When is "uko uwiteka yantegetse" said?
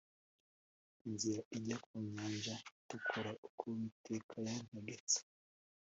3.47-5.17